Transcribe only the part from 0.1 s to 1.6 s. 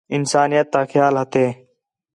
انسانیت تا خیال ہتھے